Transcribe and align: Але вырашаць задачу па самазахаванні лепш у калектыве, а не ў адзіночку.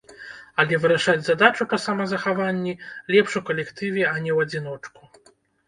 Але 0.61 0.79
вырашаць 0.85 1.23
задачу 1.27 1.67
па 1.73 1.77
самазахаванні 1.85 2.73
лепш 3.13 3.31
у 3.43 3.45
калектыве, 3.53 4.07
а 4.15 4.17
не 4.23 4.31
ў 4.35 4.51
адзіночку. 4.51 5.01